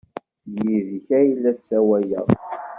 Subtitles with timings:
[0.61, 2.27] Yid-k ay la ssawaleɣ!